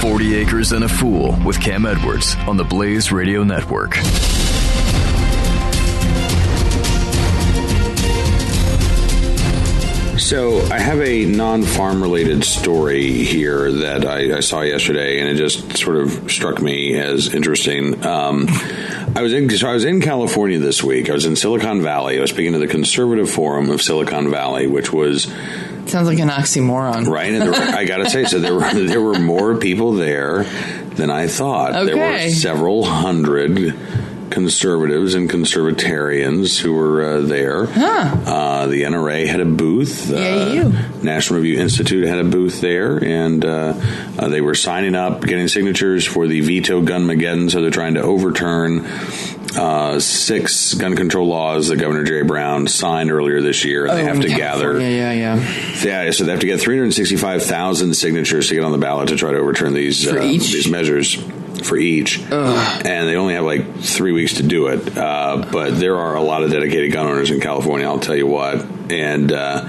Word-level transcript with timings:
40 0.00 0.36
Acres 0.36 0.70
and 0.70 0.84
a 0.84 0.88
Fool 0.88 1.36
with 1.44 1.60
Cam 1.60 1.84
Edwards 1.84 2.36
on 2.46 2.56
the 2.56 2.62
Blaze 2.62 3.10
Radio 3.10 3.42
Network. 3.42 3.96
So 10.18 10.60
I 10.70 10.78
have 10.78 11.00
a 11.00 11.24
non-farm 11.24 12.00
related 12.00 12.44
story 12.44 13.24
here 13.24 13.72
that 13.72 14.06
I, 14.06 14.36
I, 14.36 14.40
saw 14.40 14.60
yesterday, 14.60 15.18
and 15.18 15.28
it 15.30 15.34
just 15.34 15.76
sort 15.76 15.96
of 15.96 16.30
struck 16.30 16.62
me 16.62 16.94
as 16.94 17.34
interesting. 17.34 18.04
Um, 18.06 18.46
I 19.18 19.22
was 19.22 19.32
in 19.32 19.50
so 19.50 19.68
I 19.68 19.72
was 19.74 19.84
in 19.84 20.00
California 20.00 20.60
this 20.60 20.80
week. 20.80 21.10
I 21.10 21.12
was 21.12 21.26
in 21.26 21.34
Silicon 21.34 21.82
Valley. 21.82 22.18
I 22.18 22.20
was 22.20 22.30
speaking 22.30 22.52
to 22.52 22.60
the 22.60 22.68
Conservative 22.68 23.28
Forum 23.28 23.68
of 23.68 23.82
Silicon 23.82 24.30
Valley, 24.30 24.68
which 24.68 24.92
was 24.92 25.24
sounds 25.86 26.06
like 26.06 26.20
an 26.20 26.28
oxymoron, 26.28 27.08
right? 27.08 27.32
And 27.32 27.50
were, 27.50 27.56
I 27.56 27.84
got 27.84 27.96
to 27.96 28.10
say, 28.10 28.26
so 28.26 28.38
there 28.38 28.54
were 28.54 28.72
there 28.74 29.02
were 29.02 29.18
more 29.18 29.56
people 29.56 29.94
there 29.94 30.44
than 30.44 31.10
I 31.10 31.26
thought. 31.26 31.74
Okay. 31.74 31.86
There 31.86 32.26
were 32.26 32.30
several 32.30 32.84
hundred 32.84 33.76
conservatives 34.30 35.14
and 35.14 35.28
conservatarians 35.30 36.60
who 36.60 36.74
were 36.74 37.02
uh, 37.02 37.20
there. 37.20 37.66
Huh. 37.66 38.16
Uh, 38.26 38.66
the 38.66 38.82
NRA 38.82 39.26
had 39.26 39.40
a 39.40 39.44
booth. 39.44 40.10
Yeah, 40.10 40.52
you. 40.52 40.72
National 41.02 41.40
Review 41.40 41.60
Institute 41.60 42.06
had 42.06 42.18
a 42.18 42.24
booth 42.24 42.60
there, 42.60 43.02
and 43.02 43.44
uh, 43.44 43.74
uh, 44.18 44.28
they 44.28 44.40
were 44.40 44.54
signing 44.54 44.94
up, 44.94 45.22
getting 45.22 45.48
signatures 45.48 46.06
for 46.06 46.26
the 46.26 46.40
veto 46.40 46.82
gunmageddon. 46.82 47.50
So 47.50 47.62
they're 47.62 47.70
trying 47.70 47.94
to 47.94 48.02
overturn 48.02 48.86
uh, 49.56 50.00
six 50.00 50.74
gun 50.74 50.96
control 50.96 51.26
laws 51.26 51.68
that 51.68 51.76
Governor 51.76 52.04
Jerry 52.04 52.24
Brown 52.24 52.66
signed 52.66 53.10
earlier 53.10 53.40
this 53.40 53.64
year, 53.64 53.84
and 53.84 53.92
oh, 53.92 53.96
they 53.96 54.04
have 54.04 54.20
to 54.20 54.28
gather. 54.28 54.80
Yeah, 54.80 55.12
yeah, 55.12 55.12
yeah. 55.12 56.04
Yeah, 56.04 56.10
so 56.10 56.24
they 56.24 56.32
have 56.32 56.40
to 56.40 56.46
get 56.46 56.60
365,000 56.60 57.94
signatures 57.94 58.48
to 58.48 58.54
get 58.54 58.64
on 58.64 58.72
the 58.72 58.78
ballot 58.78 59.08
to 59.08 59.16
try 59.16 59.32
to 59.32 59.38
overturn 59.38 59.74
these 59.74 60.06
uh, 60.06 60.14
these 60.14 60.68
measures 60.68 61.16
for 61.64 61.76
each, 61.76 62.20
Ugh. 62.30 62.86
and 62.86 63.08
they 63.08 63.16
only 63.16 63.34
have 63.34 63.44
like 63.44 63.80
three 63.80 64.12
weeks 64.12 64.34
to 64.34 64.42
do 64.42 64.68
it. 64.68 64.96
Uh, 64.96 65.48
but 65.50 65.78
there 65.78 65.96
are 65.98 66.14
a 66.16 66.22
lot 66.22 66.42
of 66.42 66.50
dedicated 66.50 66.92
gun 66.92 67.06
owners 67.06 67.30
in 67.30 67.40
California. 67.40 67.86
I'll 67.86 68.00
tell 68.00 68.16
you 68.16 68.26
what, 68.26 68.64
and. 68.90 69.32
Uh, 69.32 69.68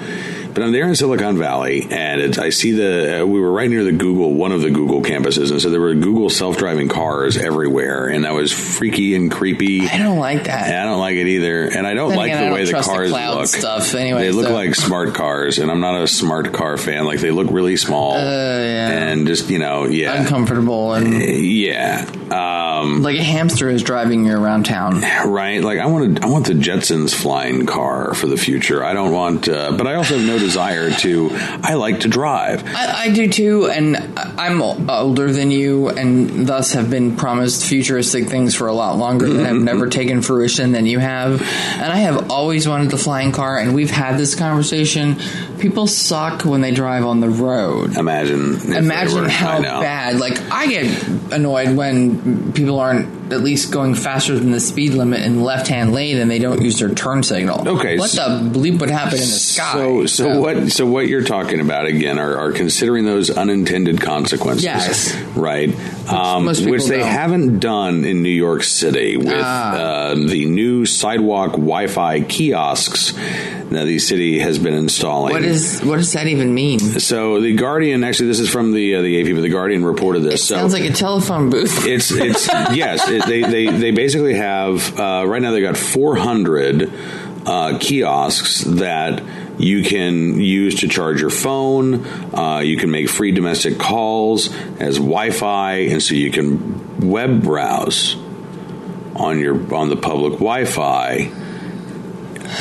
but 0.60 0.66
I'm 0.66 0.72
there 0.74 0.90
in 0.90 0.96
Silicon 0.96 1.38
Valley, 1.38 1.88
and 1.90 2.38
I 2.38 2.50
see 2.50 2.74
the. 2.74 3.22
Uh, 3.22 3.26
we 3.26 3.40
were 3.40 3.50
right 3.50 3.70
near 3.70 3.86
the 3.86 3.94
Google, 3.94 4.34
one 4.34 4.52
of 4.52 4.62
the 4.62 4.70
Google 4.70 5.02
campuses, 5.02 5.52
and 5.52 5.62
so 5.62 5.70
there 5.70 5.80
were 5.80 5.94
Google 5.96 6.30
self-driving 6.30 6.90
cars 6.90 7.38
everywhere, 7.38 8.10
and 8.10 8.26
that 8.26 8.34
was 8.34 8.52
freaky 8.52 9.16
and 9.16 9.32
creepy. 9.32 9.88
I 9.88 9.98
don't 10.00 10.20
like 10.20 10.44
that. 10.44 10.68
I 10.68 10.84
don't 10.84 11.00
like 11.00 11.16
it 11.16 11.28
either, 11.28 11.64
and 11.64 11.88
I 11.88 11.94
don't 11.94 12.10
then 12.10 12.18
like 12.18 12.32
again, 12.32 12.50
the 12.50 12.54
way 12.54 12.66
the 12.66 12.74
cars 12.74 13.10
the 13.10 13.16
look. 13.16 13.48
Stuff 13.48 13.96
anyway. 13.96 14.24
They 14.24 14.32
look 14.32 14.50
like 14.50 14.76
smart 14.76 15.14
cars, 15.14 15.60
and 15.60 15.72
I'm 15.72 15.80
not 15.80 16.04
a 16.04 16.08
smart 16.08 16.52
car 16.52 16.76
fan. 16.76 17.06
Like 17.06 17.22
they 17.22 17.32
look 17.32 17.48
really 17.52 17.78
small, 17.78 18.16
uh, 18.16 18.20
yeah. 18.20 18.90
and 18.90 19.28
just 19.28 19.50
you 19.50 19.60
know, 19.60 19.86
yeah, 19.86 20.20
uncomfortable, 20.20 20.94
and 20.94 21.14
uh, 21.14 21.26
yeah. 21.26 22.06
Um, 22.32 23.02
like 23.02 23.18
a 23.18 23.24
hamster 23.24 23.70
is 23.70 23.82
driving 23.82 24.26
you 24.26 24.36
around 24.36 24.66
town, 24.66 25.02
right? 25.26 25.64
Like 25.64 25.80
I 25.80 25.86
want 25.86 26.22
I 26.22 26.28
want 26.28 26.48
the 26.48 26.54
Jetsons 26.54 27.16
flying 27.16 27.66
car 27.66 28.14
for 28.14 28.28
the 28.28 28.38
future. 28.38 28.84
I 28.84 28.92
don't 28.92 29.14
want, 29.14 29.48
uh, 29.48 29.72
but 29.72 29.88
I 29.88 29.96
also 29.96 30.18
have 30.18 30.28
no 30.28 30.38
desire 30.50 30.90
to. 30.90 31.30
I 31.32 31.76
like 31.76 32.00
to 32.02 32.08
drive. 32.08 32.64
I, 32.66 33.04
I, 33.04 33.14
do 33.14 33.30
too, 33.30 33.68
and 33.68 33.98
I'm 34.18 34.62
older 34.62 35.32
than 35.32 35.52
you, 35.52 35.90
and 35.90 36.48
thus 36.48 36.74
have 36.74 36.90
been 36.90 37.16
promised 37.16 37.66
futuristic 37.66 38.28
things 38.28 38.56
for 38.56 38.68
a 38.68 38.74
lot 38.74 38.98
longer 38.98 39.32
that 39.32 39.46
have 39.46 39.62
never 39.62 39.82
mm-hmm. 39.82 39.90
taken 39.92 40.22
fruition 40.24 40.72
than 40.72 40.88
you 40.88 40.98
have. 40.98 41.42
And 41.42 41.92
I 41.92 41.98
have 41.98 42.32
always 42.32 42.68
wanted 42.68 42.90
the 42.90 42.98
flying 42.98 43.32
car, 43.32 43.60
and 43.60 43.76
we've 43.76 43.92
had 43.92 44.18
this 44.18 44.34
conversation. 44.34 45.18
People 45.60 45.88
suck 45.88 46.46
when 46.46 46.62
they 46.62 46.72
drive 46.72 47.06
on 47.06 47.20
the 47.20 47.30
road. 47.30 47.98
Imagine, 47.98 48.56
imagine 48.74 49.24
were, 49.24 49.30
how 49.30 49.62
bad. 49.62 50.20
Like 50.20 50.40
I 50.52 50.68
get 50.68 51.08
annoyed 51.32 51.76
when 51.76 52.54
people 52.54 52.80
aren't 52.80 53.20
at 53.32 53.42
least 53.42 53.72
going 53.72 53.96
faster 53.96 54.38
than 54.38 54.52
the 54.52 54.60
speed 54.60 54.94
limit 54.94 55.22
in 55.22 55.38
the 55.38 55.44
left-hand 55.44 55.94
lane 55.94 56.18
and 56.18 56.32
they 56.32 56.40
don't 56.40 56.62
use 56.62 56.80
their 56.80 56.94
turn 56.94 57.22
signal. 57.24 57.68
Okay, 57.68 57.98
what 57.98 58.10
so, 58.10 58.40
the 58.40 58.60
bleep 58.60 58.80
would 58.80 58.90
happen 58.90 59.16
in 59.16 59.20
the 59.20 59.26
sky? 59.26 59.74
So, 59.74 60.06
so, 60.06 60.34
so, 60.34 60.40
what? 60.40 60.72
So 60.72 60.86
what 60.86 61.08
you're 61.08 61.24
talking 61.24 61.60
about 61.60 61.86
again 61.86 62.18
are, 62.18 62.38
are 62.38 62.52
considering 62.52 63.06
those 63.06 63.30
unintended 63.30 64.02
consequences, 64.02 64.64
yes, 64.64 65.14
right? 65.40 65.70
Um, 66.10 66.46
which, 66.46 66.60
which 66.60 66.86
they 66.86 67.00
don't. 67.00 67.08
haven't 67.08 67.60
done 67.60 68.04
in 68.06 68.22
New 68.24 68.30
York 68.30 68.64
City 68.64 69.18
with 69.18 69.30
Ah. 69.34 69.74
uh, 69.74 70.16
the 70.16 70.46
new 70.46 70.86
sidewalk 70.86 71.52
Wi-Fi 71.52 72.22
kiosks 72.22 73.14
that 73.14 73.86
the 73.86 74.00
city 74.00 74.40
has 74.40 74.58
been 74.60 74.74
installing. 74.74 75.34
What 75.34 75.44
is 75.44 75.80
what 75.82 75.98
does 75.98 76.14
that 76.14 76.28
even 76.28 76.54
mean? 76.54 76.80
So 76.80 77.40
the 77.42 77.54
Guardian, 77.56 78.04
actually, 78.04 78.28
this 78.28 78.40
is 78.40 78.50
from 78.50 78.72
the 78.74 78.96
uh, 78.96 79.02
the 79.02 79.22
AP, 79.22 79.36
but 79.36 79.42
the 79.42 79.50
Guardian 79.50 79.86
reported 79.86 80.24
this. 80.24 80.42
It 80.42 80.46
so 80.46 80.56
sounds 80.58 80.74
like 80.74 80.84
a 80.90 80.94
telephone 80.94 81.50
booth. 81.50 81.86
It's 81.88 82.12
it's 82.12 82.48
yes. 82.74 83.08
It, 83.10 83.26
they 83.26 83.42
they 83.42 83.68
they 83.68 83.92
basically 83.92 84.34
have 84.36 85.00
uh, 85.00 85.24
right 85.28 85.42
now 85.42 85.52
they 85.52 85.62
got 85.62 85.78
400 85.78 86.92
uh, 87.46 87.78
kiosks 87.80 88.62
that 88.66 89.22
you 89.60 89.84
can 89.84 90.40
use 90.40 90.80
to 90.80 90.88
charge 90.88 91.22
your 91.22 91.30
phone. 91.30 92.06
Uh, 92.34 92.60
you 92.60 92.78
can 92.78 92.90
make 92.90 93.10
free 93.10 93.32
domestic 93.32 93.78
calls 93.78 94.54
as 94.80 94.98
Wi-Fi, 94.98 95.74
and 95.74 96.02
so 96.02 96.16
you 96.16 96.32
can 96.32 97.10
web 97.10 97.44
browse 97.44 98.16
on 99.16 99.40
your 99.40 99.76
on 99.76 99.90
the 99.90 99.98
public 99.98 100.34
Wi-Fi 100.34 101.32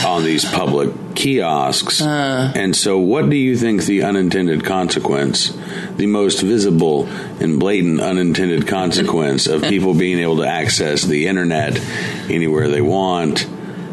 on 0.05 0.25
these 0.25 0.45
public 0.45 0.91
kiosks. 1.15 2.01
Uh. 2.03 2.53
and 2.55 2.77
so, 2.77 2.99
what 2.99 3.31
do 3.31 3.37
you 3.37 3.57
think 3.57 3.85
the 3.85 4.03
unintended 4.03 4.65
consequence, 4.65 5.57
the 5.97 6.07
most 6.07 6.43
visible 6.43 7.07
and 7.41 7.59
blatant 7.59 8.01
unintended 8.01 8.67
consequence 8.67 9.47
of 9.47 9.63
people 9.69 9.95
being 9.95 10.19
able 10.19 10.39
to 10.39 10.47
access 10.47 11.03
the 11.03 11.27
internet 11.27 11.79
anywhere 12.29 12.69
they 12.69 12.83
want? 12.83 13.47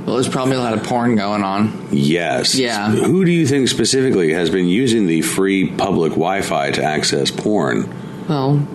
Well, 0.05 0.16
there's 0.16 0.29
probably 0.29 0.55
a 0.55 0.59
lot 0.59 0.73
of 0.73 0.83
porn 0.83 1.16
going 1.16 1.43
on. 1.43 1.88
Yes. 1.91 2.53
Yeah. 2.55 2.91
Who 2.91 3.25
do 3.25 3.31
you 3.31 3.47
think 3.47 3.67
specifically 3.69 4.33
has 4.33 4.49
been 4.51 4.67
using 4.67 5.07
the 5.07 5.21
free 5.23 5.67
public 5.71 6.11
Wi-Fi 6.11 6.71
to 6.71 6.83
access 6.83 7.31
porn? 7.31 7.89
Well, 8.29 8.66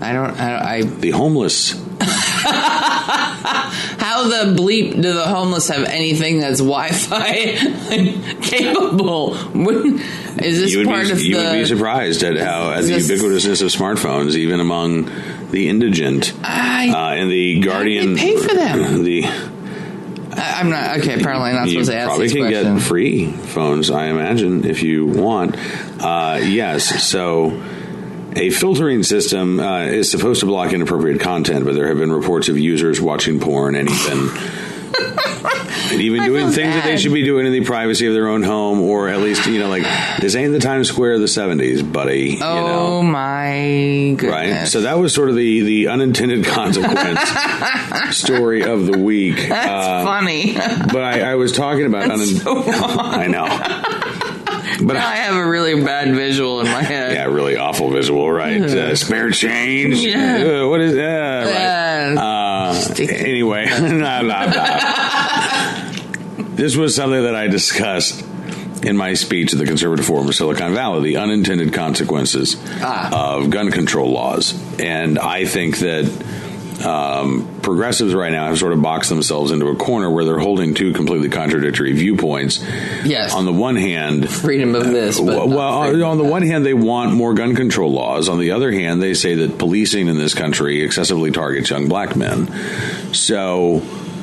I 0.00 0.12
don't. 0.12 0.40
I, 0.40 0.74
I 0.78 0.82
The 0.82 1.10
homeless. 1.10 1.80
How 4.02 4.24
the 4.28 4.60
bleep 4.60 4.94
do 5.00 5.12
the 5.12 5.24
homeless 5.26 5.68
have 5.68 5.84
anything 5.84 6.40
that's 6.40 6.58
Wi-Fi 6.58 7.56
capable? 8.42 9.34
Is 10.38 10.58
this 10.60 10.72
you 10.72 10.78
would 10.78 10.86
part 10.88 11.06
be, 11.06 11.12
of 11.12 11.20
you 11.20 11.36
the? 11.36 11.42
would 11.44 11.52
be 11.52 11.64
surprised 11.66 12.22
at 12.24 12.36
how 12.36 12.72
at 12.72 12.84
the 12.84 12.92
ubiquitousness 12.94 13.62
of 13.62 13.68
smartphones, 13.68 14.34
even 14.34 14.58
among 14.60 15.10
the 15.50 15.68
indigent. 15.68 16.32
I, 16.42 16.88
Uh, 16.90 17.14
and 17.20 17.30
the 17.30 17.60
Guardian 17.60 18.16
pay 18.16 18.36
for 18.36 18.54
them? 18.54 19.04
The 19.04 19.22
I'm 20.62 20.70
not 20.70 20.98
okay. 21.00 21.20
Apparently, 21.20 21.52
not 21.52 21.68
supposed 21.68 21.90
to 21.90 21.96
ask 21.96 22.08
probably 22.08 22.28
can 22.28 22.38
question. 22.38 22.74
get 22.76 22.82
free 22.82 23.32
phones, 23.32 23.90
I 23.90 24.06
imagine, 24.06 24.64
if 24.64 24.82
you 24.82 25.06
want. 25.06 25.56
Uh, 26.00 26.38
yes, 26.40 27.04
so 27.04 27.60
a 28.36 28.50
filtering 28.50 29.02
system 29.02 29.58
uh, 29.58 29.82
is 29.82 30.10
supposed 30.10 30.40
to 30.40 30.46
block 30.46 30.72
inappropriate 30.72 31.20
content, 31.20 31.64
but 31.64 31.74
there 31.74 31.88
have 31.88 31.98
been 31.98 32.12
reports 32.12 32.48
of 32.48 32.56
users 32.58 33.00
watching 33.00 33.40
porn 33.40 33.74
and 33.74 33.90
even. 33.90 34.61
Even 35.92 36.20
I 36.20 36.26
doing 36.26 36.50
things 36.50 36.74
that 36.74 36.84
they 36.84 36.96
should 36.96 37.12
be 37.12 37.22
doing 37.24 37.46
in 37.46 37.52
the 37.52 37.64
privacy 37.64 38.06
of 38.06 38.14
their 38.14 38.28
own 38.28 38.42
home, 38.42 38.80
or 38.80 39.08
at 39.08 39.20
least, 39.20 39.46
you 39.46 39.58
know, 39.58 39.68
like, 39.68 39.82
this 40.20 40.34
ain't 40.34 40.52
the 40.52 40.58
Times 40.60 40.88
Square 40.88 41.14
of 41.14 41.20
the 41.20 41.26
70s, 41.26 41.82
buddy. 41.90 42.30
You 42.32 42.38
know? 42.40 42.66
oh 42.98 43.02
my 43.02 44.14
goodness! 44.16 44.22
Right. 44.22 44.68
So 44.68 44.82
that 44.82 44.98
was 44.98 45.12
sort 45.14 45.28
of 45.30 45.36
the 45.36 45.60
the 45.60 45.88
unintended 45.88 46.44
consequence 46.46 47.20
story 48.16 48.62
of 48.64 48.86
the 48.86 48.98
week. 48.98 49.36
That's 49.48 49.86
Uh, 49.86 50.04
funny. 50.04 50.54
But 50.54 51.02
I, 51.02 51.32
I 51.32 51.34
was 51.36 51.52
talking 51.52 51.86
about 51.86 52.08
unin- 52.10 52.42
so. 52.42 52.62
I 53.00 53.26
know. 53.26 53.46
But 54.84 54.94
now 54.94 55.06
I 55.06 55.16
have 55.16 55.36
a 55.36 55.46
really 55.48 55.80
bad 55.84 56.14
visual 56.14 56.60
in 56.60 56.66
my 56.66 56.82
head. 56.82 57.12
yeah, 57.12 57.24
really 57.26 57.56
awful 57.56 57.90
visual, 57.90 58.30
right? 58.30 58.60
Uh, 58.60 58.96
spare 58.96 59.30
change. 59.30 59.96
Yeah. 59.96 60.62
Uh, 60.62 60.68
what 60.68 60.80
is 60.80 60.94
that? 60.94 61.46
Yeah. 61.48 62.08
right. 62.14 62.16
Sticky. 62.82 63.14
anyway, 63.14 63.66
this 66.56 66.76
was 66.76 66.94
something 66.94 67.22
that 67.22 67.34
I 67.34 67.48
discussed 67.48 68.24
in 68.82 68.96
my 68.96 69.14
speech 69.14 69.52
at 69.52 69.58
the 69.58 69.66
Conservative 69.66 70.04
Forum 70.04 70.28
of 70.28 70.34
Silicon 70.34 70.74
Valley: 70.74 71.12
the 71.12 71.16
unintended 71.18 71.72
consequences 71.72 72.56
Ah. 72.80 73.36
of 73.38 73.50
gun 73.50 73.70
control 73.70 74.10
laws, 74.10 74.54
and 74.80 75.18
I 75.18 75.44
think 75.44 75.78
that. 75.78 76.04
Um, 76.80 77.60
progressives 77.62 78.14
right 78.14 78.32
now 78.32 78.48
have 78.48 78.58
sort 78.58 78.72
of 78.72 78.82
boxed 78.82 79.08
themselves 79.10 79.50
into 79.50 79.68
a 79.68 79.76
corner 79.76 80.10
where 80.10 80.24
they're 80.24 80.38
holding 80.38 80.74
two 80.74 80.92
completely 80.92 81.28
contradictory 81.28 81.92
viewpoints. 81.92 82.60
Yes. 83.04 83.34
On 83.34 83.44
the 83.44 83.52
one 83.52 83.76
hand, 83.76 84.28
Freedom 84.28 84.74
of 84.74 84.84
this, 84.86 85.20
but 85.20 85.26
well, 85.26 85.48
well, 85.48 86.04
on 86.04 86.18
the 86.18 86.24
one 86.24 86.42
hand, 86.42 86.66
they 86.66 86.74
want 86.74 87.14
more 87.14 87.34
gun 87.34 87.54
control 87.54 87.92
laws. 87.92 88.28
On 88.28 88.38
the 88.38 88.52
other 88.52 88.72
hand, 88.72 89.02
they 89.02 89.14
say 89.14 89.34
that 89.36 89.58
policing 89.58 90.08
in 90.08 90.16
this 90.16 90.34
country 90.34 90.82
excessively 90.82 91.30
targets 91.30 91.70
young 91.70 91.88
black 91.88 92.16
men. 92.16 92.48
So, 93.14 93.82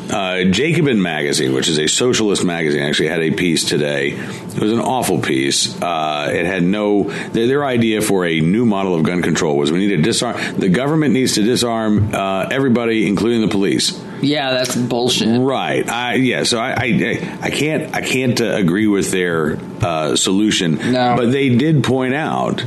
uh, 0.10 0.44
Jacobin 0.46 1.02
Magazine, 1.02 1.54
which 1.54 1.68
is 1.68 1.78
a 1.78 1.88
socialist 1.88 2.44
magazine, 2.44 2.82
actually 2.82 3.10
had 3.10 3.22
a 3.22 3.32
piece 3.32 3.64
today. 3.66 4.12
It 4.12 4.60
was 4.60 4.72
an 4.72 4.80
awful 4.80 5.22
piece. 5.22 5.80
Uh, 5.82 6.32
it 6.34 6.46
had 6.46 6.64
no. 6.64 7.04
Their, 7.04 7.48
their, 7.48 7.66
idea 7.66 8.02
for 8.02 8.26
a 8.26 8.40
new 8.40 8.66
model 8.66 8.96
of 8.96 9.04
gun 9.04 9.22
control 9.22 9.58
was 9.58 9.72
we 9.72 9.80
need 9.80 9.96
to 9.96 10.02
disarm. 10.02 10.38
The 10.58 10.70
government 10.70 11.14
needs 11.14 11.36
to 11.36 11.44
disarm 11.44 12.16
uh, 12.16 12.48
everybody, 12.50 13.08
including 13.08 13.42
the 13.42 13.48
police. 13.50 14.02
Yeah, 14.22 14.52
that's 14.52 14.76
bullshit. 14.76 15.40
Right. 15.40 15.88
I, 15.88 16.16
yeah. 16.16 16.44
So 16.44 16.60
I, 16.60 16.72
I, 16.72 17.38
I 17.42 17.50
can't 17.52 17.94
I 17.94 18.02
can't 18.02 18.40
uh, 18.42 18.56
agree 18.56 18.88
with 18.88 19.12
their 19.12 19.60
uh, 19.82 20.16
solution. 20.16 20.92
No. 20.92 21.16
But 21.18 21.32
they 21.32 21.50
did 21.56 21.84
point 21.84 22.14
out 22.14 22.64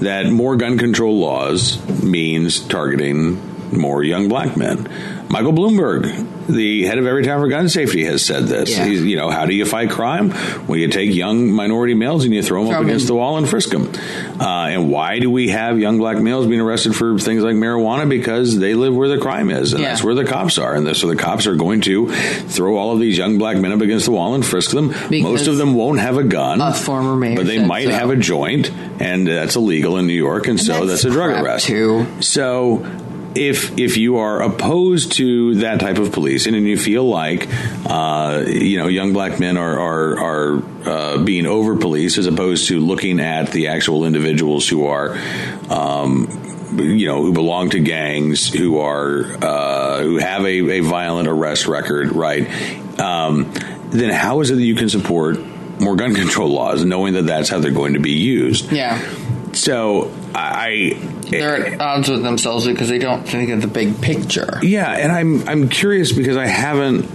that 0.00 0.26
more 0.26 0.56
gun 0.56 0.78
control 0.78 1.18
laws 1.18 1.80
means 2.02 2.60
targeting 2.60 3.40
more 3.72 4.02
young 4.02 4.28
black 4.28 4.56
men. 4.56 4.88
Michael 5.32 5.54
Bloomberg 5.54 6.28
the 6.46 6.84
head 6.84 6.98
of 6.98 7.06
Every 7.06 7.22
Everytown 7.22 7.40
for 7.40 7.48
Gun 7.48 7.68
Safety 7.68 8.04
has 8.04 8.24
said 8.24 8.44
this. 8.44 8.70
Yeah. 8.70 8.86
He's, 8.86 9.02
you 9.02 9.16
know, 9.16 9.30
how 9.30 9.46
do 9.46 9.54
you 9.54 9.64
fight 9.64 9.90
crime? 9.90 10.30
Well, 10.66 10.78
you 10.78 10.88
take 10.88 11.14
young 11.14 11.50
minority 11.50 11.94
males 11.94 12.24
and 12.24 12.34
you 12.34 12.42
throw 12.42 12.64
them 12.64 12.72
throw 12.72 12.80
up 12.80 12.84
against 12.84 13.04
in. 13.04 13.08
the 13.08 13.14
wall 13.14 13.38
and 13.38 13.48
frisk 13.48 13.70
them. 13.70 13.92
Uh, 14.40 14.68
and 14.68 14.90
why 14.90 15.18
do 15.18 15.30
we 15.30 15.48
have 15.48 15.78
young 15.78 15.98
black 15.98 16.18
males 16.18 16.46
being 16.46 16.60
arrested 16.60 16.94
for 16.94 17.18
things 17.18 17.42
like 17.42 17.54
marijuana? 17.54 18.08
Because 18.08 18.58
they 18.58 18.74
live 18.74 18.94
where 18.94 19.08
the 19.08 19.18
crime 19.18 19.50
is, 19.50 19.72
and 19.72 19.82
yeah. 19.82 19.90
that's 19.90 20.02
where 20.02 20.14
the 20.14 20.24
cops 20.24 20.58
are. 20.58 20.74
And 20.74 20.96
so 20.96 21.08
the 21.08 21.16
cops 21.16 21.46
are 21.46 21.56
going 21.56 21.82
to 21.82 22.08
throw 22.10 22.76
all 22.76 22.92
of 22.92 23.00
these 23.00 23.16
young 23.16 23.38
black 23.38 23.56
men 23.56 23.72
up 23.72 23.80
against 23.80 24.06
the 24.06 24.12
wall 24.12 24.34
and 24.34 24.44
frisk 24.44 24.70
them. 24.70 24.88
Because 24.88 25.22
Most 25.22 25.46
of 25.46 25.56
them 25.56 25.74
won't 25.74 26.00
have 26.00 26.18
a 26.18 26.24
gun, 26.24 26.60
a 26.60 26.74
former 26.74 27.16
mayor, 27.16 27.36
but 27.36 27.46
they 27.46 27.64
might 27.64 27.86
so. 27.86 27.92
have 27.92 28.10
a 28.10 28.16
joint, 28.16 28.70
and 29.00 29.26
that's 29.26 29.56
illegal 29.56 29.96
in 29.98 30.06
New 30.06 30.12
York, 30.12 30.46
and, 30.46 30.58
and 30.58 30.60
so 30.60 30.86
that's, 30.86 31.02
that's 31.02 31.04
a 31.04 31.10
drug 31.10 31.42
arrest. 31.42 31.66
Too. 31.66 32.06
So 32.20 32.78
if 33.34 33.78
if 33.78 33.96
you 33.96 34.18
are 34.18 34.42
opposed 34.42 35.12
to 35.12 35.56
that 35.56 35.80
type 35.80 35.98
of 35.98 36.12
policing 36.12 36.54
and 36.54 36.66
you 36.66 36.76
feel 36.76 37.04
like 37.04 37.48
uh, 37.86 38.44
you 38.46 38.78
know 38.78 38.88
young 38.88 39.12
black 39.12 39.40
men 39.40 39.56
are 39.56 39.78
are, 39.78 40.20
are 40.20 40.62
uh, 40.86 41.18
being 41.18 41.46
over 41.46 41.76
policed 41.76 42.18
as 42.18 42.26
opposed 42.26 42.68
to 42.68 42.80
looking 42.80 43.20
at 43.20 43.50
the 43.50 43.68
actual 43.68 44.04
individuals 44.04 44.68
who 44.68 44.86
are 44.86 45.18
um, 45.70 46.28
you 46.76 47.06
know 47.06 47.22
who 47.22 47.32
belong 47.32 47.70
to 47.70 47.80
gangs 47.80 48.52
who 48.52 48.78
are 48.78 49.24
uh, 49.42 50.02
who 50.02 50.18
have 50.18 50.44
a, 50.44 50.70
a, 50.70 50.80
violent 50.80 51.28
arrest 51.28 51.66
record 51.66 52.12
right? 52.12 52.48
Um, 53.00 53.52
then 53.90 54.10
how 54.10 54.40
is 54.40 54.50
it 54.50 54.56
that 54.56 54.62
you 54.62 54.74
can 54.74 54.88
support 54.88 55.38
more 55.80 55.96
gun 55.96 56.14
control 56.14 56.48
laws 56.48 56.84
knowing 56.84 57.14
that 57.14 57.26
that's 57.26 57.48
how 57.48 57.58
they're 57.58 57.70
going 57.70 57.94
to 57.94 58.00
be 58.00 58.12
used? 58.12 58.72
Yeah. 58.72 59.00
So 59.52 60.10
I 60.34 60.96
they're 61.30 61.66
at 61.66 61.80
odds 61.80 62.08
with 62.08 62.22
themselves 62.22 62.66
because 62.66 62.88
they 62.88 62.98
don't 62.98 63.26
think 63.26 63.50
of 63.50 63.62
the 63.62 63.68
big 63.68 64.00
picture. 64.00 64.58
Yeah, 64.62 64.90
and 64.90 65.12
I'm 65.12 65.48
I'm 65.48 65.68
curious 65.68 66.12
because 66.12 66.36
I 66.36 66.46
haven't 66.46 67.10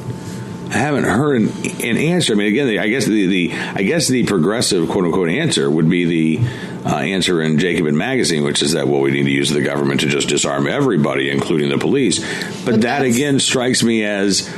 I 0.69 0.77
haven't 0.77 1.05
heard 1.05 1.41
an, 1.41 1.47
an 1.83 1.97
answer. 1.97 2.33
I 2.33 2.35
mean, 2.35 2.47
again, 2.47 2.77
I 2.77 2.87
guess 2.89 3.05
the, 3.05 3.27
the 3.27 3.53
I 3.53 3.83
guess 3.83 4.07
the 4.07 4.25
progressive 4.25 4.89
quote 4.89 5.05
unquote 5.05 5.29
answer 5.29 5.69
would 5.69 5.89
be 5.89 6.37
the 6.37 6.47
uh, 6.85 6.97
answer 6.97 7.41
in 7.41 7.57
Jacobin 7.57 7.95
magazine, 7.95 8.43
which 8.43 8.61
is 8.61 8.73
that 8.73 8.87
well, 8.87 9.01
we 9.01 9.11
need 9.11 9.23
to 9.23 9.31
use 9.31 9.49
the 9.49 9.61
government 9.61 10.01
to 10.01 10.07
just 10.07 10.27
disarm 10.27 10.67
everybody, 10.67 11.29
including 11.29 11.69
the 11.69 11.77
police. 11.77 12.19
But, 12.65 12.71
but 12.71 12.81
that 12.81 13.03
again 13.03 13.39
strikes 13.39 13.81
me 13.81 14.03
as 14.03 14.49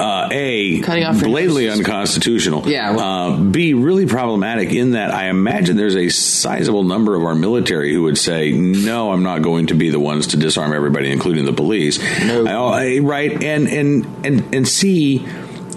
uh, 0.00 0.28
a 0.30 0.80
blatantly 0.80 1.68
unconstitutional. 1.68 2.68
Yeah. 2.68 2.96
Well, 2.96 3.32
uh, 3.32 3.36
B 3.36 3.74
really 3.74 4.06
problematic 4.06 4.72
in 4.72 4.92
that 4.92 5.12
I 5.12 5.28
imagine 5.28 5.76
there's 5.76 5.96
a 5.96 6.08
sizable 6.08 6.84
number 6.84 7.14
of 7.14 7.24
our 7.24 7.34
military 7.34 7.92
who 7.92 8.02
would 8.04 8.18
say, 8.18 8.52
"No, 8.52 9.12
I'm 9.12 9.22
not 9.22 9.42
going 9.42 9.66
to 9.66 9.74
be 9.74 9.90
the 9.90 10.00
ones 10.00 10.28
to 10.28 10.36
disarm 10.36 10.72
everybody, 10.72 11.10
including 11.10 11.44
the 11.44 11.52
police." 11.52 11.98
No. 12.24 12.68
I, 12.68 12.98
right, 12.98 13.42
and 13.42 13.68
and 13.68 14.26
and 14.26 14.54
and 14.54 14.68
C 14.68 15.26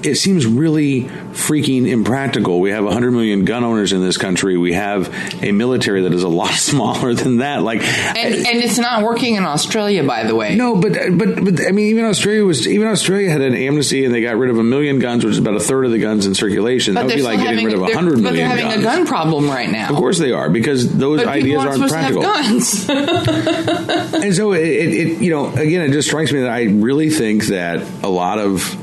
it 0.05 0.15
seems 0.15 0.45
really 0.45 1.03
freaking 1.03 1.87
impractical. 1.87 2.59
We 2.59 2.71
have 2.71 2.83
100 2.83 3.11
million 3.11 3.45
gun 3.45 3.63
owners 3.63 3.93
in 3.93 4.01
this 4.01 4.17
country. 4.17 4.57
We 4.57 4.73
have 4.73 5.13
a 5.43 5.51
military 5.51 6.03
that 6.03 6.13
is 6.13 6.23
a 6.23 6.29
lot 6.29 6.51
smaller 6.53 7.13
than 7.13 7.37
that. 7.37 7.63
Like, 7.63 7.81
and, 7.81 8.33
and 8.35 8.57
it's 8.63 8.77
not 8.77 9.03
working 9.03 9.35
in 9.35 9.43
Australia, 9.43 10.03
by 10.03 10.23
the 10.23 10.35
way. 10.35 10.55
No, 10.55 10.75
but 10.75 10.93
but 11.17 11.43
but 11.43 11.67
I 11.67 11.71
mean, 11.71 11.89
even 11.89 12.05
Australia 12.05 12.45
was 12.45 12.67
even 12.67 12.87
Australia 12.87 13.29
had 13.29 13.41
an 13.41 13.55
amnesty 13.55 14.05
and 14.05 14.13
they 14.13 14.21
got 14.21 14.37
rid 14.37 14.49
of 14.49 14.57
a 14.57 14.63
million 14.63 14.99
guns, 14.99 15.23
which 15.23 15.33
is 15.33 15.39
about 15.39 15.55
a 15.55 15.59
third 15.59 15.85
of 15.85 15.91
the 15.91 15.99
guns 15.99 16.25
in 16.25 16.35
circulation. 16.35 16.93
But 16.93 17.01
that 17.01 17.07
would 17.07 17.15
be 17.15 17.21
like 17.21 17.39
getting 17.39 17.65
rid 17.65 17.73
of 17.73 17.81
100 17.81 18.19
million. 18.19 18.23
But 18.23 18.33
they're 18.33 18.47
having 18.47 18.65
guns. 18.65 18.79
a 18.79 18.83
gun 18.83 19.05
problem 19.07 19.49
right 19.49 19.69
now. 19.69 19.89
Of 19.89 19.95
course 19.95 20.19
they 20.19 20.31
are 20.31 20.49
because 20.49 20.95
those 20.95 21.21
but 21.21 21.27
ideas 21.27 21.63
aren't, 21.63 21.81
aren't 21.81 21.91
practical. 21.91 22.21
guns. 22.21 22.89
and 24.23 24.35
so 24.35 24.53
it, 24.53 24.63
it, 24.63 25.21
you 25.21 25.31
know, 25.31 25.49
again, 25.53 25.81
it 25.81 25.93
just 25.93 26.07
strikes 26.07 26.31
me 26.31 26.41
that 26.41 26.49
I 26.49 26.63
really 26.63 27.09
think 27.09 27.45
that 27.45 27.87
a 28.03 28.09
lot 28.09 28.39
of 28.39 28.82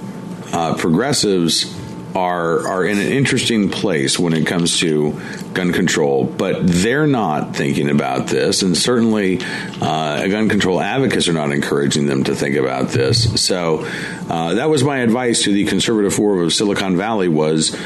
uh, 0.52 0.74
progressives 0.76 1.76
are 2.14 2.66
are 2.66 2.84
in 2.84 2.98
an 2.98 3.06
interesting 3.06 3.68
place 3.68 4.18
when 4.18 4.32
it 4.32 4.46
comes 4.46 4.80
to 4.80 5.20
gun 5.52 5.72
control, 5.72 6.24
but 6.24 6.66
they're 6.66 7.06
not 7.06 7.54
thinking 7.54 7.90
about 7.90 8.26
this, 8.26 8.62
and 8.62 8.76
certainly 8.76 9.40
uh, 9.80 10.26
gun 10.28 10.48
control 10.48 10.80
advocates 10.80 11.28
are 11.28 11.32
not 11.32 11.52
encouraging 11.52 12.06
them 12.06 12.24
to 12.24 12.34
think 12.34 12.56
about 12.56 12.88
this. 12.88 13.40
So 13.42 13.86
uh, 14.28 14.54
that 14.54 14.68
was 14.68 14.84
my 14.84 14.98
advice 14.98 15.44
to 15.44 15.52
the 15.52 15.64
conservative 15.66 16.14
forum 16.14 16.44
of 16.44 16.52
Silicon 16.52 16.96
Valley 16.96 17.28
was. 17.28 17.76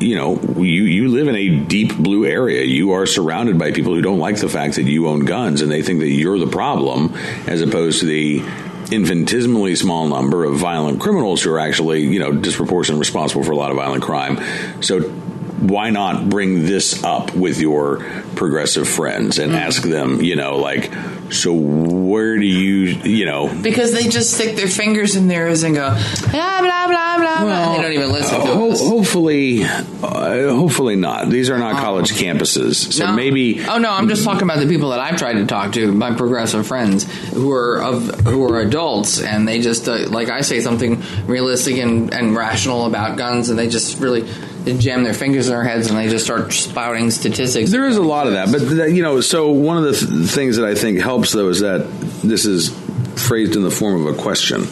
You 0.00 0.16
know, 0.16 0.38
you, 0.56 0.82
you 0.82 1.08
live 1.08 1.28
in 1.28 1.36
a 1.36 1.48
deep 1.48 1.96
blue 1.96 2.26
area. 2.26 2.64
You 2.64 2.92
are 2.92 3.06
surrounded 3.06 3.56
by 3.58 3.70
people 3.70 3.94
who 3.94 4.02
don't 4.02 4.18
like 4.18 4.36
the 4.36 4.48
fact 4.48 4.74
that 4.74 4.82
you 4.82 5.06
own 5.06 5.24
guns 5.24 5.62
and 5.62 5.70
they 5.70 5.80
think 5.80 6.00
that 6.00 6.08
you're 6.08 6.38
the 6.38 6.48
problem 6.48 7.14
as 7.46 7.62
opposed 7.62 8.00
to 8.00 8.06
the 8.06 8.40
infinitesimally 8.90 9.74
small 9.74 10.08
number 10.08 10.44
of 10.44 10.56
violent 10.56 11.00
criminals 11.00 11.42
who 11.42 11.52
are 11.52 11.58
actually, 11.58 12.02
you 12.02 12.18
know, 12.18 12.32
disproportionately 12.32 13.00
responsible 13.00 13.42
for 13.42 13.52
a 13.52 13.56
lot 13.56 13.70
of 13.70 13.76
violent 13.76 14.02
crime. 14.02 14.40
So 14.82 15.00
why 15.58 15.90
not 15.90 16.28
bring 16.28 16.66
this 16.66 17.02
up 17.02 17.34
with 17.34 17.58
your 17.60 17.98
progressive 18.34 18.88
friends 18.88 19.38
and 19.38 19.52
mm-hmm. 19.52 19.60
ask 19.60 19.82
them, 19.82 20.20
you 20.20 20.36
know, 20.36 20.58
like, 20.58 20.92
so 21.30 21.52
where 21.54 22.36
do 22.36 22.44
you, 22.44 23.00
you 23.02 23.24
know? 23.24 23.48
Because 23.62 23.92
they 23.92 24.08
just 24.08 24.34
stick 24.34 24.56
their 24.56 24.68
fingers 24.68 25.16
in 25.16 25.28
theirs 25.28 25.62
and 25.62 25.74
go, 25.74 25.90
blah, 25.90 26.60
blah, 26.60 26.86
blah, 26.86 27.16
blah, 27.16 27.44
well, 27.44 27.76
They 27.76 27.82
don't 27.82 27.92
even 27.92 28.12
listen 28.12 28.40
uh, 28.40 28.44
to 28.44 28.54
ho- 28.54 28.70
us. 28.70 28.80
Hopefully, 28.80 29.64
uh, 29.64 30.54
hopefully 30.54 30.96
not. 30.96 31.30
These 31.30 31.50
are 31.50 31.58
not 31.58 31.76
oh. 31.76 31.78
college 31.78 32.12
campuses. 32.12 32.92
So 32.92 33.06
no. 33.06 33.12
maybe. 33.14 33.64
Oh, 33.66 33.78
no, 33.78 33.90
I'm 33.90 34.08
just 34.08 34.24
talking 34.24 34.42
about 34.42 34.58
the 34.58 34.68
people 34.68 34.90
that 34.90 35.00
I've 35.00 35.16
tried 35.16 35.34
to 35.34 35.46
talk 35.46 35.72
to, 35.72 35.90
my 35.90 36.14
progressive 36.14 36.66
friends 36.66 37.04
who 37.30 37.50
are 37.52 37.82
of 37.82 38.20
who 38.20 38.44
are 38.44 38.60
adults, 38.60 39.20
and 39.20 39.48
they 39.48 39.60
just, 39.60 39.88
uh, 39.88 40.08
like 40.10 40.28
I 40.28 40.42
say 40.42 40.60
something 40.60 41.02
realistic 41.26 41.78
and, 41.78 42.12
and 42.12 42.36
rational 42.36 42.86
about 42.86 43.16
guns, 43.16 43.48
and 43.48 43.58
they 43.58 43.68
just 43.68 43.98
really 44.00 44.28
jam 44.74 45.04
their 45.04 45.14
fingers 45.14 45.48
in 45.48 45.54
their 45.54 45.64
heads 45.64 45.88
and 45.88 45.98
they 45.98 46.08
just 46.08 46.24
start 46.24 46.52
spouting 46.52 47.10
statistics. 47.10 47.70
There 47.70 47.86
is 47.86 47.96
a 47.96 48.02
lot 48.02 48.26
of 48.26 48.34
that, 48.34 48.50
but 48.50 48.90
you 48.90 49.02
know, 49.02 49.20
so 49.20 49.50
one 49.50 49.76
of 49.76 49.84
the 49.84 49.92
th- 49.92 50.30
things 50.30 50.56
that 50.56 50.66
I 50.66 50.74
think 50.74 51.00
helps 51.00 51.32
though 51.32 51.48
is 51.48 51.60
that 51.60 51.88
this 52.22 52.44
is 52.44 52.70
phrased 53.16 53.56
in 53.56 53.62
the 53.62 53.70
form 53.70 54.06
of 54.06 54.18
a 54.18 54.20
question. 54.20 54.66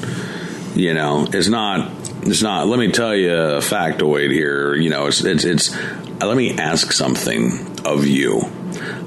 You 0.74 0.94
know, 0.94 1.26
it's 1.32 1.48
not. 1.48 1.92
It's 2.22 2.42
not. 2.42 2.66
Let 2.66 2.78
me 2.78 2.90
tell 2.90 3.14
you 3.14 3.32
a 3.32 3.58
factoid 3.60 4.32
here. 4.32 4.74
You 4.74 4.90
know, 4.90 5.06
it's 5.06 5.24
it's. 5.24 5.44
it's 5.44 5.74
uh, 5.74 6.26
let 6.26 6.36
me 6.36 6.58
ask 6.58 6.92
something 6.92 7.80
of 7.84 8.06
you. 8.06 8.42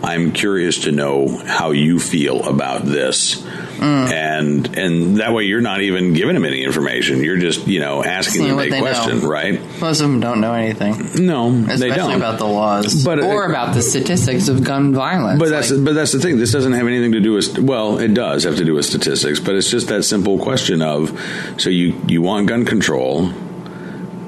I'm 0.03 0.31
curious 0.31 0.83
to 0.83 0.91
know 0.91 1.27
how 1.45 1.71
you 1.71 1.99
feel 1.99 2.47
about 2.47 2.85
this 2.85 3.45
Mm. 3.77 4.11
And 4.11 4.77
and 4.77 5.17
that 5.17 5.33
way 5.33 5.43
you're 5.43 5.61
not 5.61 5.81
even 5.81 6.13
giving 6.13 6.33
them 6.33 6.45
any 6.45 6.63
information. 6.63 7.23
You're 7.23 7.37
just, 7.37 7.67
you 7.67 7.79
know, 7.79 8.03
asking 8.03 8.47
them 8.47 8.59
a 8.59 8.79
question, 8.79 9.21
know. 9.21 9.27
right? 9.27 9.61
Most 9.79 10.01
of 10.01 10.09
them 10.09 10.19
don't 10.19 10.41
know 10.41 10.53
anything. 10.53 11.25
No, 11.25 11.49
Especially 11.49 11.89
they 11.89 11.95
don't. 11.95 12.13
about 12.13 12.39
the 12.39 12.47
laws 12.47 13.03
but, 13.03 13.19
or 13.19 13.45
uh, 13.45 13.49
about 13.49 13.73
the 13.73 13.81
statistics 13.81 14.47
of 14.47 14.63
gun 14.63 14.93
violence. 14.93 15.39
But 15.39 15.49
that's 15.49 15.71
like, 15.71 15.85
but 15.85 15.93
that's 15.93 16.11
the 16.11 16.19
thing. 16.19 16.37
This 16.37 16.51
doesn't 16.51 16.73
have 16.73 16.87
anything 16.87 17.11
to 17.13 17.19
do 17.19 17.33
with 17.33 17.57
well, 17.59 17.99
it 17.99 18.13
does 18.13 18.43
have 18.43 18.57
to 18.57 18.65
do 18.65 18.73
with 18.73 18.85
statistics, 18.85 19.39
but 19.39 19.55
it's 19.55 19.69
just 19.69 19.87
that 19.89 20.03
simple 20.03 20.39
question 20.39 20.81
of 20.81 21.17
so 21.57 21.69
you 21.69 21.99
you 22.07 22.21
want 22.21 22.47
gun 22.47 22.65
control, 22.65 23.31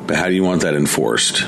but 0.06 0.16
how 0.16 0.28
do 0.28 0.34
you 0.34 0.44
want 0.44 0.62
that 0.62 0.76
enforced? 0.76 1.46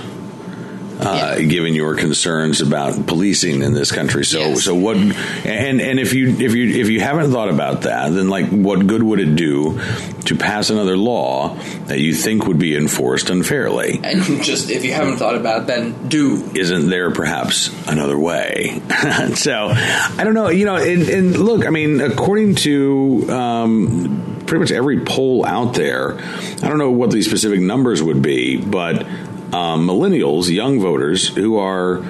Uh, 1.01 1.35
yeah. 1.37 1.45
given 1.45 1.73
your 1.73 1.95
concerns 1.95 2.61
about 2.61 3.07
policing 3.07 3.63
in 3.63 3.73
this 3.73 3.91
country. 3.91 4.23
So, 4.23 4.39
yes. 4.39 4.63
so 4.63 4.75
what? 4.75 4.97
And 4.97 5.81
and 5.81 5.99
if 5.99 6.13
you 6.13 6.29
if 6.29 6.53
you 6.53 6.69
if 6.69 6.89
you 6.89 6.99
haven't 6.99 7.31
thought 7.31 7.49
about 7.49 7.81
that, 7.81 8.09
then 8.09 8.29
like, 8.29 8.49
what 8.49 8.85
good 8.85 9.01
would 9.01 9.19
it 9.19 9.35
do 9.35 9.79
to 10.25 10.35
pass 10.35 10.69
another 10.69 10.95
law 10.95 11.55
that 11.85 11.99
you 11.99 12.13
think 12.13 12.45
would 12.45 12.59
be 12.59 12.75
enforced 12.75 13.29
unfairly? 13.29 13.99
And 14.03 14.43
just 14.43 14.69
if 14.69 14.85
you 14.85 14.93
haven't 14.93 15.17
thought 15.17 15.35
about 15.35 15.63
it, 15.63 15.67
then 15.67 16.07
do. 16.07 16.51
Isn't 16.53 16.89
there 16.89 17.11
perhaps 17.11 17.69
another 17.87 18.17
way? 18.17 18.81
so, 19.35 19.69
I 19.73 20.21
don't 20.23 20.33
know. 20.33 20.49
You 20.49 20.65
know, 20.65 20.75
and, 20.75 21.03
and 21.09 21.37
look, 21.37 21.65
I 21.65 21.69
mean, 21.69 22.01
according 22.01 22.55
to. 22.55 23.29
Um, 23.29 24.27
pretty 24.51 24.63
much 24.63 24.71
every 24.73 24.99
poll 25.05 25.45
out 25.45 25.75
there. 25.75 26.17
I 26.17 26.67
don't 26.67 26.77
know 26.77 26.91
what 26.91 27.09
the 27.09 27.21
specific 27.21 27.61
numbers 27.61 28.03
would 28.03 28.21
be, 28.21 28.57
but 28.57 29.07
um, 29.53 29.87
millennials, 29.87 30.49
young 30.49 30.79
voters 30.79 31.27
who 31.27 31.57
are 31.57 32.03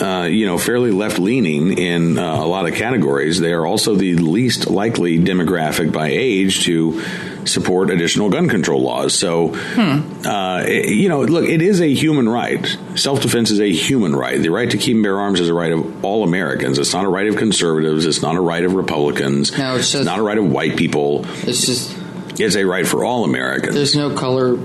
uh, 0.00 0.24
you 0.24 0.46
know, 0.46 0.58
fairly 0.58 0.90
left 0.90 1.18
leaning 1.18 1.76
in 1.78 2.18
uh, 2.18 2.36
a 2.36 2.46
lot 2.46 2.66
of 2.66 2.74
categories. 2.74 3.38
They 3.38 3.52
are 3.52 3.66
also 3.66 3.94
the 3.94 4.14
least 4.14 4.70
likely 4.70 5.18
demographic 5.18 5.92
by 5.92 6.08
age 6.08 6.64
to 6.64 7.02
support 7.44 7.90
additional 7.90 8.30
gun 8.30 8.48
control 8.48 8.82
laws. 8.82 9.14
So, 9.14 9.48
hmm. 9.48 10.26
uh, 10.26 10.62
it, 10.66 10.90
you 10.90 11.08
know, 11.08 11.22
look, 11.22 11.48
it 11.48 11.60
is 11.60 11.80
a 11.80 11.92
human 11.92 12.28
right. 12.28 12.64
Self 12.94 13.20
defense 13.20 13.50
is 13.50 13.60
a 13.60 13.70
human 13.70 14.14
right. 14.14 14.40
The 14.40 14.50
right 14.50 14.70
to 14.70 14.78
keep 14.78 14.94
and 14.94 15.02
bear 15.02 15.18
arms 15.18 15.40
is 15.40 15.48
a 15.48 15.54
right 15.54 15.72
of 15.72 16.04
all 16.04 16.24
Americans. 16.24 16.78
It's 16.78 16.92
not 16.92 17.04
a 17.04 17.08
right 17.08 17.26
of 17.26 17.36
conservatives. 17.36 18.06
It's 18.06 18.22
not 18.22 18.36
a 18.36 18.40
right 18.40 18.64
of 18.64 18.74
Republicans. 18.74 19.56
No, 19.56 19.76
it's, 19.76 19.92
just, 19.92 19.94
it's 20.02 20.06
not 20.06 20.18
a 20.18 20.22
right 20.22 20.38
of 20.38 20.50
white 20.50 20.76
people. 20.76 21.26
It's 21.46 21.66
just. 21.66 21.98
It's 22.40 22.56
a 22.56 22.64
right 22.64 22.86
for 22.86 23.04
all 23.04 23.24
Americans. 23.24 23.74
There's 23.74 23.94
no 23.94 24.16
color 24.16 24.56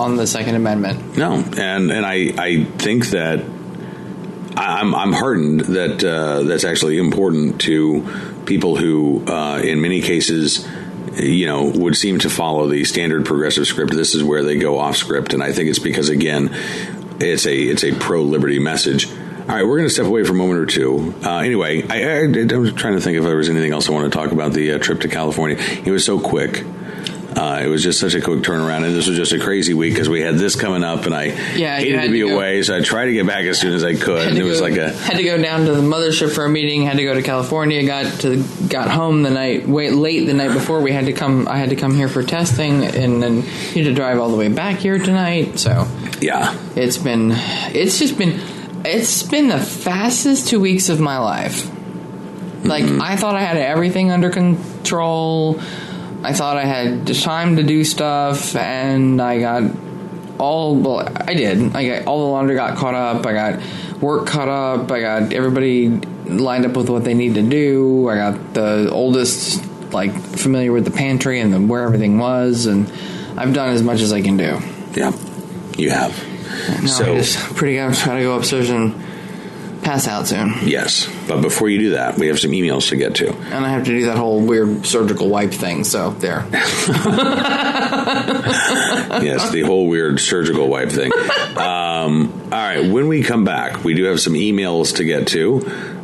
on 0.00 0.16
the 0.16 0.26
Second 0.26 0.54
Amendment. 0.54 1.16
No, 1.16 1.34
and 1.34 1.90
and 1.90 2.06
I 2.06 2.32
I 2.38 2.64
think 2.64 3.08
that 3.08 3.44
I'm 4.56 4.94
I'm 4.94 5.12
heartened 5.12 5.60
that 5.60 6.02
uh, 6.04 6.42
that's 6.42 6.64
actually 6.64 6.98
important 6.98 7.60
to 7.62 8.42
people 8.46 8.76
who, 8.76 9.24
uh, 9.26 9.60
in 9.62 9.80
many 9.80 10.00
cases, 10.00 10.66
you 11.16 11.46
know, 11.46 11.70
would 11.74 11.96
seem 11.96 12.18
to 12.20 12.30
follow 12.30 12.68
the 12.68 12.84
standard 12.84 13.26
progressive 13.26 13.66
script. 13.66 13.92
This 13.92 14.14
is 14.14 14.24
where 14.24 14.42
they 14.42 14.58
go 14.58 14.78
off 14.78 14.96
script, 14.96 15.34
and 15.34 15.42
I 15.42 15.52
think 15.52 15.68
it's 15.68 15.78
because 15.78 16.08
again, 16.08 16.50
it's 17.20 17.46
a 17.46 17.56
it's 17.56 17.84
a 17.84 17.92
pro 17.92 18.22
liberty 18.22 18.58
message. 18.58 19.10
All 19.10 19.56
right, 19.56 19.66
we're 19.66 19.78
going 19.78 19.88
to 19.88 19.94
step 19.94 20.06
away 20.06 20.22
for 20.22 20.32
a 20.32 20.36
moment 20.36 20.60
or 20.60 20.66
two. 20.66 21.14
Uh, 21.24 21.38
anyway, 21.38 21.82
I, 21.88 22.02
I, 22.02 22.54
I, 22.54 22.58
was 22.58 22.72
trying 22.74 22.94
to 22.94 23.00
think 23.00 23.16
if 23.16 23.24
there 23.24 23.36
was 23.36 23.48
anything 23.48 23.72
else 23.72 23.88
I 23.88 23.92
want 23.92 24.12
to 24.12 24.16
talk 24.16 24.30
about 24.30 24.52
the 24.52 24.72
uh, 24.72 24.78
trip 24.78 25.00
to 25.00 25.08
California. 25.08 25.56
It 25.58 25.90
was 25.90 26.04
so 26.04 26.20
quick. 26.20 26.64
Uh, 27.36 27.60
it 27.62 27.68
was 27.68 27.82
just 27.82 28.00
such 28.00 28.14
a 28.14 28.20
quick 28.20 28.40
turnaround, 28.40 28.84
and 28.84 28.94
this 28.94 29.06
was 29.06 29.16
just 29.16 29.32
a 29.32 29.38
crazy 29.38 29.72
week 29.72 29.94
because 29.94 30.08
we 30.08 30.20
had 30.20 30.36
this 30.36 30.56
coming 30.56 30.82
up, 30.82 31.06
and 31.06 31.14
I 31.14 31.26
yeah, 31.54 31.78
hated 31.78 32.02
to 32.02 32.10
be 32.10 32.20
to 32.20 32.34
away, 32.34 32.62
so 32.62 32.76
I 32.76 32.80
tried 32.80 33.06
to 33.06 33.12
get 33.12 33.26
back 33.26 33.44
as 33.44 33.60
soon 33.60 33.72
as 33.72 33.84
I 33.84 33.94
could. 33.94 34.28
And 34.28 34.36
it 34.36 34.40
go, 34.40 34.46
was 34.46 34.60
like 34.60 34.76
a 34.76 34.92
had 34.92 35.16
to 35.16 35.22
go 35.22 35.40
down 35.40 35.66
to 35.66 35.74
the 35.74 35.82
mothership 35.82 36.34
for 36.34 36.44
a 36.44 36.48
meeting, 36.48 36.82
had 36.82 36.96
to 36.96 37.04
go 37.04 37.14
to 37.14 37.22
California, 37.22 37.84
got 37.86 38.20
to 38.20 38.44
got 38.68 38.90
home 38.90 39.22
the 39.22 39.30
night 39.30 39.66
wait 39.68 39.92
late 39.92 40.26
the 40.26 40.34
night 40.34 40.52
before. 40.52 40.80
We 40.80 40.92
had 40.92 41.06
to 41.06 41.12
come. 41.12 41.46
I 41.46 41.58
had 41.58 41.70
to 41.70 41.76
come 41.76 41.94
here 41.94 42.08
for 42.08 42.22
testing, 42.22 42.84
and 42.84 43.22
then 43.22 43.42
had 43.42 43.84
to 43.84 43.94
drive 43.94 44.18
all 44.18 44.30
the 44.30 44.36
way 44.36 44.48
back 44.48 44.78
here 44.78 44.98
tonight. 44.98 45.58
So 45.58 45.86
yeah, 46.20 46.58
it's 46.74 46.98
been 46.98 47.30
it's 47.32 47.98
just 48.00 48.18
been 48.18 48.40
it's 48.84 49.22
been 49.22 49.48
the 49.48 49.60
fastest 49.60 50.48
two 50.48 50.58
weeks 50.58 50.88
of 50.88 50.98
my 50.98 51.18
life. 51.18 51.70
Like 52.64 52.84
mm-hmm. 52.84 53.00
I 53.00 53.16
thought 53.16 53.36
I 53.36 53.40
had 53.40 53.56
everything 53.56 54.10
under 54.10 54.30
control 54.30 55.60
I 56.22 56.32
thought 56.32 56.56
I 56.56 56.64
had 56.64 57.06
the 57.06 57.14
time 57.14 57.56
to 57.56 57.62
do 57.62 57.82
stuff, 57.84 58.54
and 58.56 59.20
I 59.20 59.40
got 59.40 59.70
all. 60.38 60.76
Well, 60.76 61.08
I 61.16 61.34
did. 61.34 61.74
I 61.74 61.88
got 61.88 62.06
all 62.06 62.18
the 62.20 62.30
laundry 62.30 62.56
got 62.56 62.76
caught 62.76 62.94
up. 62.94 63.24
I 63.26 63.32
got 63.32 64.02
work 64.02 64.26
caught 64.26 64.48
up. 64.48 64.90
I 64.90 65.00
got 65.00 65.32
everybody 65.32 65.88
lined 65.88 66.66
up 66.66 66.76
with 66.76 66.88
what 66.88 67.04
they 67.04 67.14
need 67.14 67.34
to 67.34 67.42
do. 67.42 68.08
I 68.08 68.16
got 68.16 68.54
the 68.54 68.90
oldest 68.90 69.64
like 69.92 70.12
familiar 70.12 70.72
with 70.72 70.84
the 70.84 70.90
pantry 70.90 71.40
and 71.40 71.52
the, 71.52 71.60
where 71.60 71.84
everything 71.84 72.18
was, 72.18 72.66
and 72.66 72.90
I've 73.36 73.54
done 73.54 73.70
as 73.70 73.82
much 73.82 74.00
as 74.00 74.12
I 74.12 74.20
can 74.20 74.36
do. 74.36 74.58
Yeah, 74.94 75.12
you 75.76 75.90
have. 75.90 76.12
No, 76.82 76.86
so 76.86 77.12
I 77.12 77.16
just 77.16 77.38
pretty 77.56 77.78
much 77.78 78.04
got 78.04 78.14
to 78.14 78.22
go 78.22 78.36
upstairs 78.36 78.70
and 78.70 78.94
pass 79.82 80.06
out 80.08 80.26
soon. 80.28 80.54
Yes, 80.62 81.08
but 81.28 81.40
before 81.40 81.68
you 81.68 81.78
do 81.78 81.90
that, 81.90 82.18
we 82.18 82.28
have 82.28 82.38
some 82.38 82.52
emails 82.52 82.90
to 82.90 82.96
get 82.96 83.14
to, 83.16 83.32
and 83.32 83.64
I 83.64 83.70
have 83.70 83.84
to 83.84 83.90
do 83.90 84.06
that 84.06 84.16
whole 84.16 84.40
weird 84.40 84.86
surgical 84.86 85.28
wipe 85.28 85.52
thing. 85.52 85.84
So 85.84 86.10
there. 86.12 86.46
yes, 89.22 89.50
the 89.50 89.62
whole 89.64 89.88
weird 89.88 90.20
surgical 90.20 90.68
wipe 90.68 90.90
thing. 90.90 91.12
Um, 91.56 92.32
all 92.44 92.58
right, 92.58 92.90
when 92.90 93.08
we 93.08 93.22
come 93.22 93.44
back, 93.44 93.84
we 93.84 93.94
do 93.94 94.04
have 94.04 94.20
some 94.20 94.34
emails 94.34 94.96
to 94.96 95.04
get 95.04 95.28
to. 95.28 95.62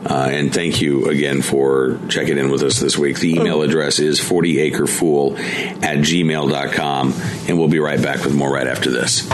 Uh, 0.08 0.28
and 0.30 0.54
thank 0.54 0.80
you 0.80 1.08
again 1.08 1.42
for 1.42 1.98
checking 2.08 2.38
in 2.38 2.48
with 2.48 2.62
us 2.62 2.78
this 2.78 2.96
week. 2.96 3.18
The 3.18 3.34
email 3.34 3.62
address 3.62 3.98
is 3.98 4.20
40acrefool 4.20 5.36
at 5.82 5.98
gmail.com. 5.98 7.14
And 7.48 7.58
we'll 7.58 7.66
be 7.68 7.80
right 7.80 8.00
back 8.00 8.24
with 8.24 8.32
more 8.34 8.52
right 8.52 8.68
after 8.68 8.90
this. 8.90 9.26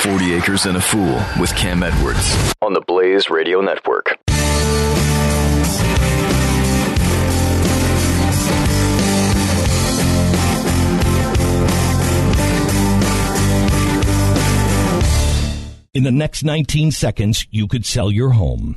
40 0.00 0.34
Acres 0.34 0.64
and 0.64 0.78
a 0.78 0.80
Fool 0.80 1.20
with 1.38 1.54
Cam 1.56 1.82
Edwards 1.82 2.54
on 2.62 2.72
the 2.72 2.80
Blaze 2.80 3.28
Radio 3.28 3.60
Network. 3.60 4.18
In 15.92 16.04
the 16.04 16.10
next 16.10 16.44
19 16.44 16.92
seconds, 16.92 17.46
you 17.50 17.68
could 17.68 17.84
sell 17.84 18.10
your 18.10 18.30
home 18.30 18.76